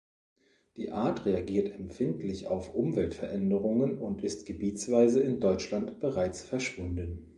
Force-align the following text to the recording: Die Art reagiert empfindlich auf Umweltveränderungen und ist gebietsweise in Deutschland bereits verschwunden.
Die 0.77 0.89
Art 0.91 1.25
reagiert 1.27 1.75
empfindlich 1.75 2.47
auf 2.47 2.73
Umweltveränderungen 2.73 3.99
und 3.99 4.23
ist 4.23 4.47
gebietsweise 4.47 5.19
in 5.19 5.39
Deutschland 5.39 5.99
bereits 5.99 6.41
verschwunden. 6.41 7.29